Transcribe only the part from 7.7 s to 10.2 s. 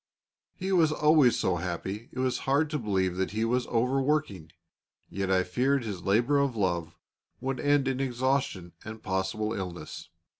in exhaustion and possible illness.